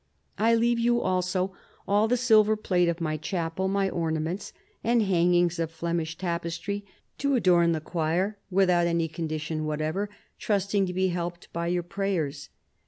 [0.39, 1.55] "I leave you also
[1.87, 4.51] all the silver plate of my chapel, my ornaments,
[4.83, 6.83] and hangings of Flemish tapestry,
[7.19, 10.09] to adorn the choir, without any condition whatever,
[10.39, 12.49] trusting to be helped by your prayers.